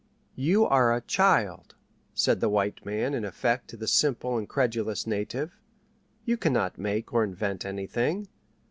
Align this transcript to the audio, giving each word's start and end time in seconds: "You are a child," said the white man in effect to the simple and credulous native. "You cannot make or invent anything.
"You 0.35 0.65
are 0.65 0.95
a 0.95 1.01
child," 1.01 1.75
said 2.15 2.39
the 2.39 2.49
white 2.49 2.83
man 2.83 3.13
in 3.13 3.23
effect 3.23 3.67
to 3.67 3.77
the 3.77 3.87
simple 3.87 4.35
and 4.35 4.49
credulous 4.49 5.05
native. 5.05 5.53
"You 6.25 6.37
cannot 6.37 6.79
make 6.79 7.13
or 7.13 7.23
invent 7.23 7.67
anything. 7.67 8.27